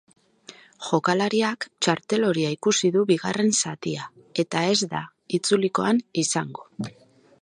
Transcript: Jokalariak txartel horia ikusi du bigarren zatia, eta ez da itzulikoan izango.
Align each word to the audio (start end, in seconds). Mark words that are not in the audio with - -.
Jokalariak 0.85 1.67
txartel 1.87 2.25
horia 2.29 2.53
ikusi 2.57 2.91
du 2.97 3.03
bigarren 3.11 3.53
zatia, 3.59 4.09
eta 4.45 4.65
ez 4.71 4.79
da 4.95 5.03
itzulikoan 5.41 6.01
izango. 6.25 6.67